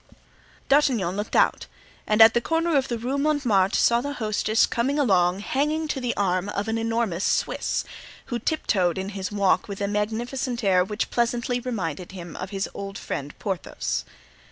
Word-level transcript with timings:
D'Artagnan 0.67 1.15
looked 1.15 1.35
out 1.35 1.67
and 2.07 2.23
at 2.23 2.33
the 2.33 2.41
corner 2.41 2.75
of 2.75 2.89
Rue 2.89 3.19
Montmartre 3.19 3.75
saw 3.77 4.01
the 4.01 4.13
hostess 4.13 4.65
coming 4.65 4.97
along 4.97 5.41
hanging 5.41 5.87
to 5.89 6.01
the 6.01 6.17
arm 6.17 6.49
of 6.49 6.67
an 6.67 6.79
enormous 6.79 7.23
Swiss, 7.23 7.85
who 8.25 8.39
tiptoed 8.39 8.97
in 8.97 9.09
his 9.09 9.31
walk 9.31 9.67
with 9.67 9.79
a 9.79 9.87
magnificent 9.87 10.63
air 10.63 10.83
which 10.83 11.11
pleasantly 11.11 11.59
reminded 11.59 12.13
him 12.13 12.35
of 12.35 12.49
his 12.49 12.67
old 12.73 12.97
friend 12.97 13.37
Porthos. 13.37 14.03